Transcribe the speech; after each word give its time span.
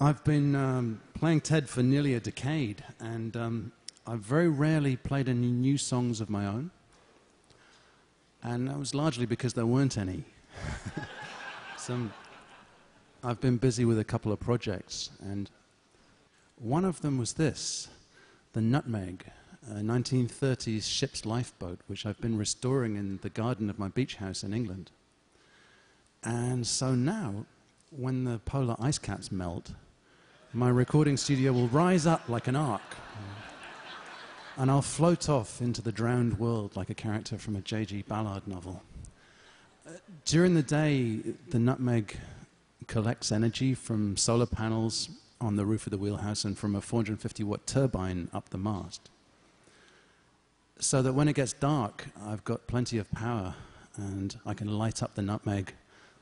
I've 0.00 0.22
been 0.22 0.54
um, 0.54 1.00
playing 1.14 1.40
Ted 1.40 1.68
for 1.68 1.82
nearly 1.82 2.14
a 2.14 2.20
decade, 2.20 2.84
and 3.00 3.36
um, 3.36 3.72
I've 4.06 4.20
very 4.20 4.48
rarely 4.48 4.94
played 4.94 5.28
any 5.28 5.50
new 5.50 5.76
songs 5.76 6.20
of 6.20 6.30
my 6.30 6.46
own. 6.46 6.70
And 8.40 8.68
that 8.68 8.78
was 8.78 8.94
largely 8.94 9.26
because 9.26 9.54
there 9.54 9.66
weren't 9.66 9.98
any. 9.98 10.22
Some, 11.76 12.12
I've 13.24 13.40
been 13.40 13.56
busy 13.56 13.84
with 13.84 13.98
a 13.98 14.04
couple 14.04 14.30
of 14.30 14.38
projects, 14.38 15.10
and 15.20 15.50
one 16.60 16.84
of 16.84 17.00
them 17.00 17.18
was 17.18 17.32
this 17.32 17.88
the 18.52 18.60
Nutmeg, 18.60 19.24
a 19.68 19.80
1930s 19.80 20.84
ship's 20.84 21.26
lifeboat, 21.26 21.80
which 21.88 22.06
I've 22.06 22.20
been 22.20 22.38
restoring 22.38 22.94
in 22.94 23.18
the 23.22 23.30
garden 23.30 23.68
of 23.68 23.80
my 23.80 23.88
beach 23.88 24.14
house 24.14 24.44
in 24.44 24.52
England. 24.52 24.92
And 26.22 26.64
so 26.64 26.94
now, 26.94 27.46
when 27.90 28.22
the 28.22 28.38
polar 28.38 28.76
ice 28.78 28.98
caps 28.98 29.32
melt, 29.32 29.72
my 30.58 30.68
recording 30.68 31.16
studio 31.16 31.52
will 31.52 31.68
rise 31.68 32.04
up 32.04 32.28
like 32.28 32.48
an 32.48 32.56
ark. 32.56 32.96
And 34.56 34.72
I'll 34.72 34.82
float 34.82 35.28
off 35.28 35.60
into 35.60 35.80
the 35.80 35.92
drowned 35.92 36.40
world 36.40 36.74
like 36.74 36.90
a 36.90 36.94
character 36.94 37.38
from 37.38 37.54
a 37.54 37.60
J.G. 37.60 38.02
Ballard 38.08 38.48
novel. 38.48 38.82
Uh, 39.86 39.92
during 40.24 40.56
the 40.56 40.62
day, 40.64 41.20
the 41.50 41.60
nutmeg 41.60 42.18
collects 42.88 43.30
energy 43.30 43.72
from 43.72 44.16
solar 44.16 44.46
panels 44.46 45.08
on 45.40 45.54
the 45.54 45.64
roof 45.64 45.86
of 45.86 45.92
the 45.92 45.96
wheelhouse 45.96 46.44
and 46.44 46.58
from 46.58 46.74
a 46.74 46.80
450 46.80 47.44
watt 47.44 47.64
turbine 47.64 48.28
up 48.34 48.48
the 48.48 48.58
mast. 48.58 49.10
So 50.80 51.02
that 51.02 51.12
when 51.12 51.28
it 51.28 51.36
gets 51.36 51.52
dark, 51.52 52.06
I've 52.20 52.42
got 52.42 52.66
plenty 52.66 52.98
of 52.98 53.08
power 53.12 53.54
and 53.96 54.36
I 54.44 54.54
can 54.54 54.76
light 54.76 55.04
up 55.04 55.14
the 55.14 55.22
nutmeg 55.22 55.74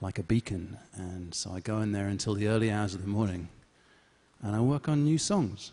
like 0.00 0.18
a 0.18 0.22
beacon. 0.22 0.78
And 0.94 1.34
so 1.34 1.52
I 1.52 1.60
go 1.60 1.82
in 1.82 1.92
there 1.92 2.08
until 2.08 2.32
the 2.32 2.48
early 2.48 2.70
hours 2.70 2.94
of 2.94 3.02
the 3.02 3.08
morning 3.08 3.50
and 4.42 4.54
I 4.56 4.60
work 4.60 4.88
on 4.88 5.04
new 5.04 5.18
songs. 5.18 5.72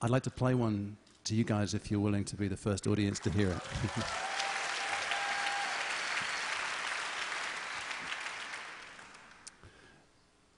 I'd 0.00 0.10
like 0.10 0.22
to 0.24 0.30
play 0.30 0.54
one 0.54 0.96
to 1.24 1.34
you 1.34 1.44
guys 1.44 1.74
if 1.74 1.90
you're 1.90 2.00
willing 2.00 2.24
to 2.26 2.36
be 2.36 2.48
the 2.48 2.56
first 2.56 2.86
audience 2.86 3.18
to 3.20 3.30
hear 3.30 3.48
it. 3.48 3.56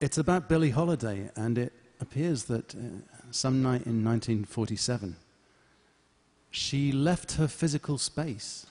it's 0.00 0.18
about 0.18 0.48
Billie 0.48 0.70
Holiday, 0.70 1.30
and 1.36 1.56
it 1.58 1.72
appears 2.00 2.44
that 2.44 2.74
uh, 2.74 2.78
some 3.30 3.62
night 3.62 3.86
in 3.86 4.04
1947, 4.04 5.16
she 6.50 6.92
left 6.92 7.32
her 7.32 7.48
physical 7.48 7.98
space 7.98 8.66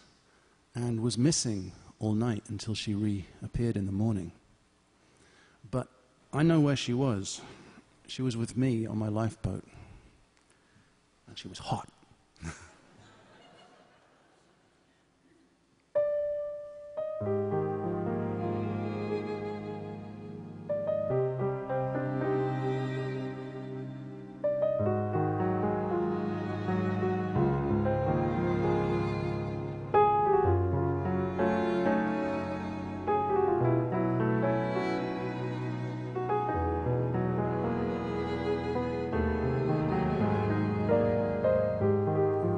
and 0.75 1.01
was 1.01 1.17
missing 1.17 1.71
all 1.99 2.13
night 2.13 2.43
until 2.47 2.73
she 2.73 2.93
reappeared 2.93 3.77
in 3.77 3.85
the 3.85 3.91
morning. 3.91 4.31
But 5.69 5.87
I 6.33 6.43
know 6.43 6.59
where 6.59 6.75
she 6.75 6.93
was. 6.93 7.41
She 8.07 8.21
was 8.21 8.37
with 8.37 8.57
me 8.57 8.85
on 8.85 8.97
my 8.97 9.07
lifeboat, 9.07 9.63
and 11.27 11.37
she 11.37 11.47
was 11.47 11.59
hot. 11.59 11.89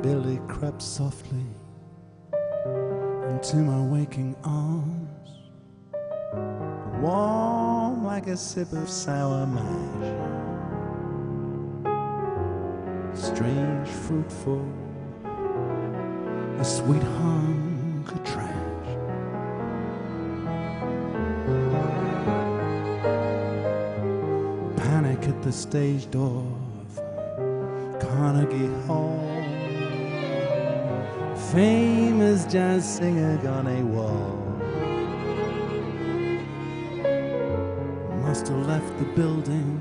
Billie 0.05 0.39
crept 0.47 0.83
softly 0.83 1.47
into 3.27 3.55
my 3.55 3.83
waking 3.91 4.35
arms, 4.43 5.29
warm 7.01 8.05
like 8.05 8.27
a 8.27 8.37
sip 8.37 8.71
of 8.73 8.87
sour 8.87 9.47
mash, 9.47 10.11
strange, 13.17 13.89
fruitful, 13.89 14.63
a 16.59 16.63
sweet 16.63 17.01
hunk 17.01 18.11
of 18.11 18.23
trash. 18.23 18.53
Panic 24.77 25.27
at 25.27 25.41
the 25.41 25.51
stage 25.51 26.11
door 26.11 26.45
of 27.39 27.99
Carnegie 27.99 28.69
Hall 28.85 29.54
famous 31.55 32.43
jazz 32.51 32.83
singer 32.97 33.39
on 33.47 33.65
a 33.65 33.81
wall. 33.83 34.35
Must 38.23 38.49
have 38.49 38.67
left 38.67 38.91
the 38.99 39.05
building, 39.15 39.79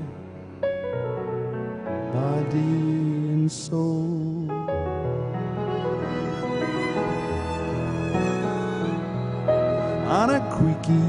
body 2.13 2.75
and 3.35 3.51
soul. 3.51 4.49
On 10.07 10.29
a 10.29 10.41
creaky 10.55 11.07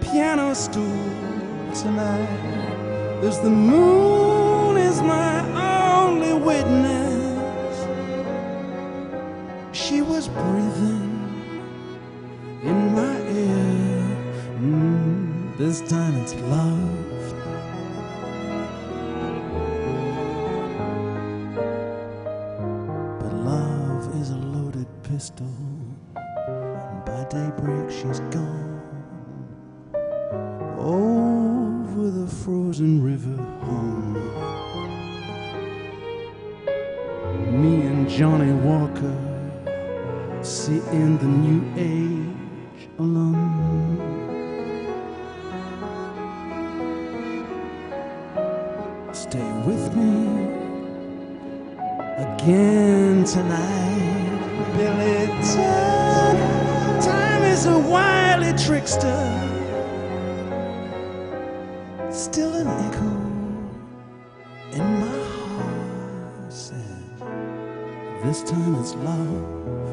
piano 0.00 0.52
stool 0.52 1.06
tonight, 1.80 3.22
as 3.22 3.38
the 3.38 3.50
moon 3.50 4.76
is 4.76 5.00
my 5.00 5.32
only 6.02 6.32
witness 6.32 6.81
was 10.12 10.28
breathing 10.28 11.10
in 12.62 12.94
my 12.94 13.16
ear. 13.30 14.04
Mm, 14.60 15.56
this 15.56 15.80
time 15.88 16.14
it's 16.16 16.34
love. 16.34 17.24
But 23.20 23.32
love 23.32 24.20
is 24.20 24.28
a 24.30 24.36
loaded 24.36 24.86
pistol. 25.02 25.54
And 26.14 27.04
by 27.06 27.24
daybreak 27.30 27.90
she's 27.90 28.20
gone 28.36 28.82
over 30.78 32.10
the 32.10 32.26
frozen 32.26 33.02
river 33.02 33.42
home. 33.64 34.12
Me 37.62 37.86
and 37.86 38.06
Johnnie 38.10 38.52
Walker 38.68 39.31
see 40.44 40.80
in 40.90 41.18
the 41.18 41.24
new 41.24 41.62
age 41.76 42.88
alone. 42.98 43.98
Stay 49.12 49.52
with 49.66 49.94
me 49.94 50.26
again 52.18 53.24
tonight, 53.24 54.76
Billie. 54.76 55.26
Time, 55.54 56.36
uh, 56.36 57.00
time 57.00 57.42
is 57.44 57.66
a 57.66 57.78
wily 57.78 58.52
trickster, 58.58 59.22
still 62.10 62.52
an 62.54 62.66
echo 62.66 63.12
in 64.72 65.00
my 65.00 65.06
heart. 65.06 66.52
This 68.24 68.42
time 68.44 68.74
it's 68.76 68.94
love. 68.94 69.91